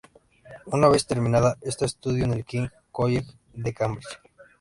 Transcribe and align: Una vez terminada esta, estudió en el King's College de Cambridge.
Una 0.65 0.87
vez 0.89 1.05
terminada 1.05 1.59
esta, 1.61 1.85
estudió 1.85 2.25
en 2.25 2.33
el 2.33 2.43
King's 2.43 2.71
College 2.91 3.31
de 3.53 3.71
Cambridge. 3.71 4.19